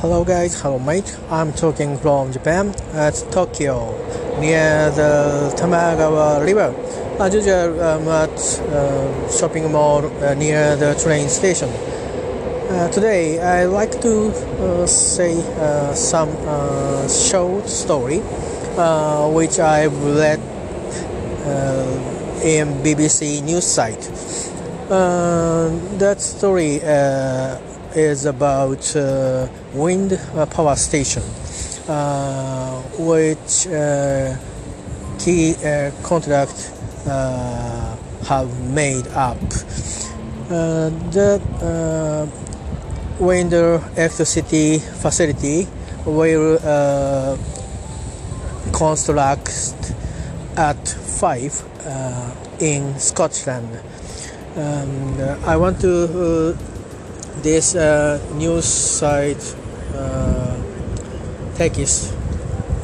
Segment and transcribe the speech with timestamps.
[0.00, 1.18] Hello guys, hello mate.
[1.30, 3.92] I'm talking from Japan at Tokyo
[4.40, 6.74] near the Tamagawa River.
[7.20, 8.30] As usual, I'm at
[8.70, 11.68] uh, shopping mall uh, near the train station.
[11.68, 18.22] Uh, today, I like to uh, say uh, some uh, short story
[18.78, 20.40] uh, which I've read
[21.44, 22.15] uh,
[22.46, 24.08] in BBC news site.
[24.88, 25.68] Uh,
[25.98, 27.58] that story uh,
[27.96, 31.24] is about uh, wind uh, power station,
[31.88, 34.36] uh, which uh,
[35.18, 35.56] key
[36.04, 36.70] contract
[38.28, 39.40] have made up.
[40.48, 42.30] The
[43.18, 45.66] wind electricity facility
[46.04, 46.58] will
[48.72, 49.50] construct
[50.56, 51.75] at Fife
[52.60, 53.80] in Scotland.
[54.56, 56.56] And uh, I want to uh,
[57.42, 59.54] this uh, news site
[59.94, 60.56] uh,
[61.54, 62.14] text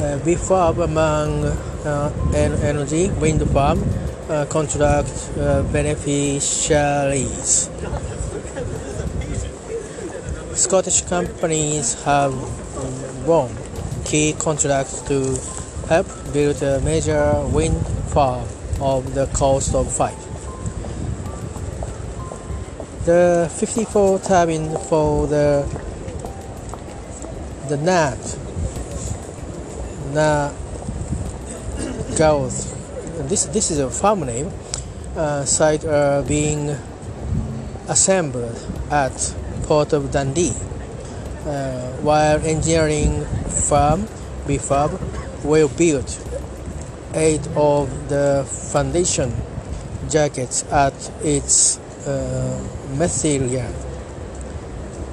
[0.00, 1.44] uh, before among
[1.84, 3.82] uh, en- energy wind farm
[4.28, 7.70] uh, contract uh, beneficiaries.
[10.54, 12.34] Scottish companies have
[13.26, 13.50] won
[14.04, 15.38] key contracts to
[15.88, 18.46] help build a major wind farm
[18.82, 20.18] of the cost of Fife.
[23.04, 25.64] The 54 turbine for the
[27.68, 28.38] the Neart
[30.12, 30.50] na
[32.18, 33.28] Gaoithe.
[33.28, 34.50] This this is a farm name.
[35.16, 36.70] Uh, site are being
[37.88, 38.58] assembled
[38.90, 40.54] at Port of Dundee,
[41.46, 43.24] uh, while engineering
[43.68, 44.08] firm
[44.46, 44.90] BiFab
[45.44, 46.08] will build
[47.14, 49.32] eight of the foundation
[50.08, 52.58] jackets at its uh.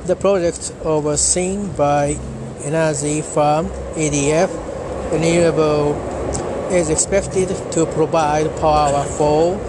[0.05, 2.17] The project overseen by
[2.64, 4.49] energy firm EDF
[5.11, 5.95] Renewable
[6.71, 9.59] is expected to provide power for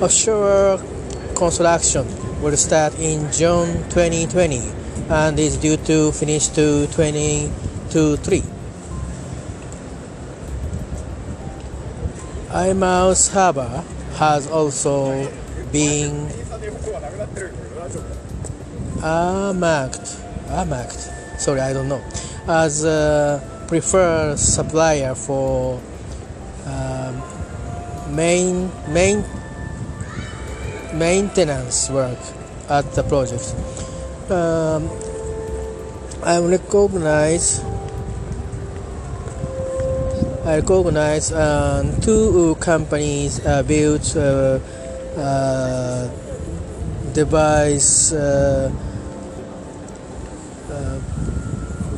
[0.00, 0.78] Offshore
[1.34, 2.06] construction
[2.40, 4.60] will start in June 2020
[5.08, 8.42] and is due to finish to 2023.
[12.50, 13.84] Eyemouth Harbor
[14.14, 15.28] has also
[15.72, 16.28] been
[19.02, 20.16] uh, marked,
[20.48, 22.02] uh, marked, sorry, I don't know,
[22.46, 25.80] as a preferred supplier for
[26.66, 27.22] um,
[28.14, 29.24] main main
[30.94, 32.18] maintenance work
[32.68, 33.54] at the project.
[34.30, 34.88] Um,
[36.22, 37.60] I recognize
[40.44, 44.58] I recognize uh, two companies uh, built uh,
[45.16, 46.08] uh,
[47.12, 48.70] device uh,
[50.70, 51.00] uh,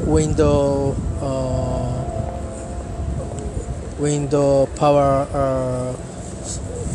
[0.07, 2.03] window uh,
[3.99, 5.27] window power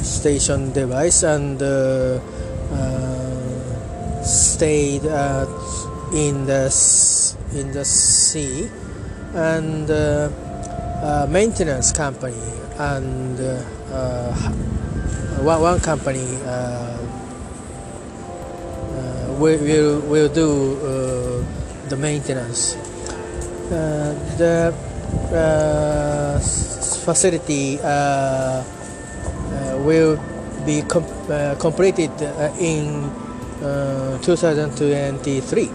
[0.02, 2.20] station device and uh,
[2.74, 5.04] uh, stayed
[6.14, 6.66] in the
[7.54, 8.70] in the sea
[9.34, 12.36] and uh, maintenance company
[12.80, 13.38] and
[15.44, 16.28] one, one company
[19.40, 21.46] will, will, do
[21.92, 22.76] the maintenance.
[23.72, 24.74] Uh, the
[25.36, 26.40] uh,
[27.06, 28.64] facility uh,
[29.82, 30.18] will
[30.66, 33.10] be com- uh, completed uh, in
[33.64, 35.70] uh, 2023.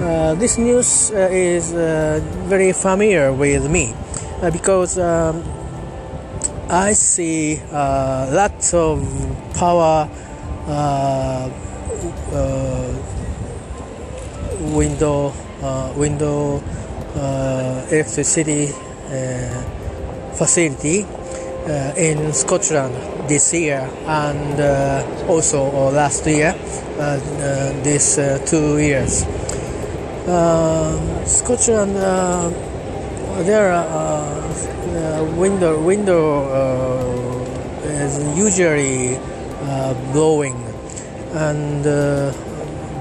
[0.00, 3.94] Uh, this news uh, is uh, very familiar with me
[4.52, 5.44] because um,
[6.70, 9.04] I see lots of
[9.54, 10.08] power
[14.72, 15.34] window
[15.96, 16.62] window
[17.90, 18.72] electricity
[20.40, 22.94] facility uh, in Scotland
[23.28, 29.24] this year and uh, also uh, last year uh, uh, these uh, two years.
[30.26, 30.96] Uh,
[31.26, 31.94] Scotland,
[33.44, 33.84] there are
[35.36, 36.24] window window
[37.84, 39.18] is usually
[40.12, 40.56] blowing
[41.34, 42.32] and uh,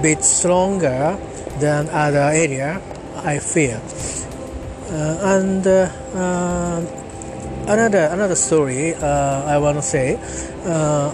[0.01, 1.17] bit stronger
[1.59, 2.81] than other area.
[3.23, 3.81] I feel,
[5.35, 5.89] and uh,
[7.69, 10.17] another another story uh, I want to say.
[10.65, 11.13] Uh,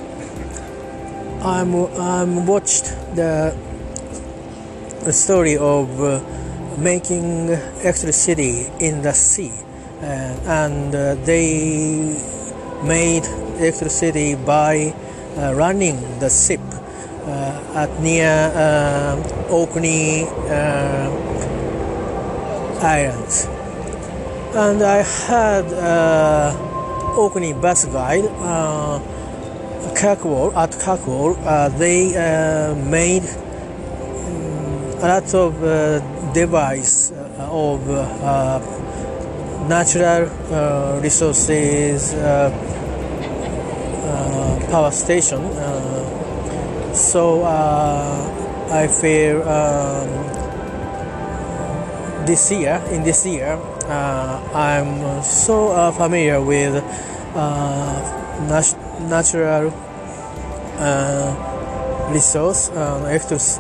[1.44, 2.86] I'm I'm watched
[3.16, 3.56] the
[5.06, 6.22] a story of uh,
[6.80, 7.50] making
[7.84, 9.52] electricity in the sea,
[10.02, 10.06] uh,
[10.64, 12.18] and uh, they
[12.84, 13.26] made
[13.60, 14.96] electricity by
[15.38, 16.62] uh, running the ship
[17.76, 18.52] at near
[19.50, 20.24] Orkney
[22.82, 23.55] Islands.
[24.56, 25.66] And I had
[27.18, 28.24] Orkney bus guide.
[29.96, 33.36] Kirkwall at Kirkwall, uh, they uh, made um,
[35.04, 36.00] a lot of uh,
[36.34, 37.82] device of
[39.68, 40.30] natural
[41.02, 42.14] resources
[44.72, 45.42] power station.
[46.94, 50.10] so I feel um,
[52.26, 56.76] this year, in this year, uh, I'm so uh, familiar with
[57.36, 59.72] uh, nat- natural
[60.80, 63.04] uh, resource, uh,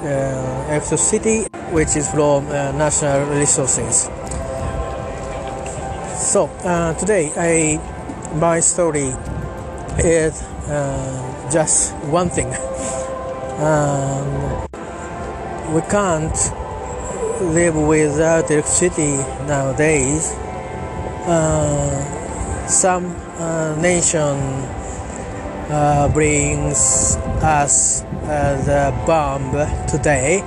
[0.01, 4.10] uh, electricity, which is from natural resources.
[6.18, 6.48] So
[7.00, 7.80] today, I
[8.36, 9.13] my story
[10.00, 10.44] is
[11.51, 12.54] just one thing.
[13.56, 14.68] Um,
[15.74, 16.36] we can't
[17.42, 19.18] live without electricity
[19.48, 20.32] nowadays.
[21.28, 23.06] Uh, some
[23.38, 24.38] uh, nation
[25.70, 29.52] uh, brings us uh, the bomb
[29.88, 30.44] today.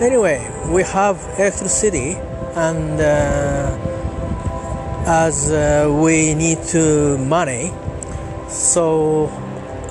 [0.00, 0.40] Anyway,
[0.70, 2.16] we have electricity,
[2.56, 3.76] and uh,
[5.06, 7.70] as uh, we need to money,
[8.48, 9.28] so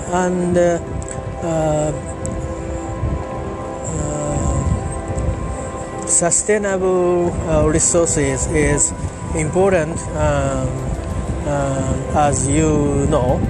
[0.08, 0.56] and
[6.10, 7.30] uh, uh, sustainable
[7.70, 8.92] resources is
[9.34, 9.98] important.
[10.16, 10.90] Um,
[11.46, 13.40] uh, as you know.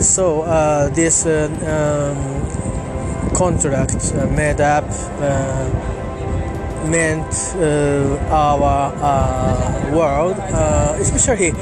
[0.00, 4.84] So uh, this uh, um, contract made up
[6.86, 7.34] meant
[8.30, 8.92] our
[9.92, 10.36] world,
[11.00, 11.52] especially.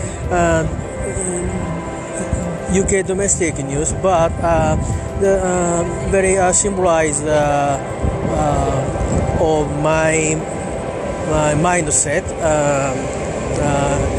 [2.75, 4.75] UK domestic news, but uh,
[5.21, 7.23] the uh, very uh, symbolized
[9.45, 10.35] of my
[11.61, 12.97] mindset um,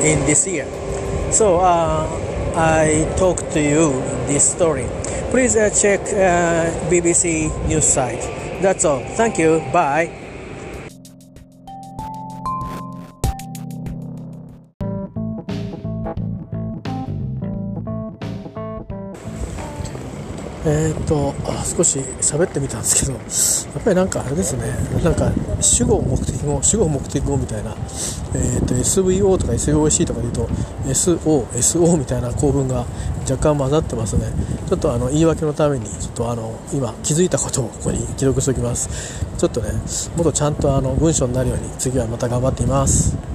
[0.05, 0.65] in this year.
[1.31, 2.07] So uh,
[2.55, 3.91] I talk to you
[4.27, 4.87] this story.
[5.31, 8.21] Please uh, check uh, BBC news site.
[8.61, 9.03] That's all.
[9.17, 9.59] Thank you.
[9.73, 10.24] Bye.
[20.67, 24.65] えー、っと少し喋ってみたんですけどやっぱりなんかあれですね
[25.03, 25.31] なんか
[25.61, 27.75] 主語目的語主語目的語みたいな、
[28.33, 30.47] えー、っと SVO とか SOC とかで言うと
[30.87, 32.85] SO、SO みたいな構文が
[33.29, 34.25] 若干混ざってますね。
[34.67, 38.89] ちょっとあの言い訳のためにちょっとあの今気づいたことをここに記録しておきます。
[39.37, 39.71] ちょっとね
[40.15, 43.34] もっとちゃんとあの文章になるように次はまた頑張っています。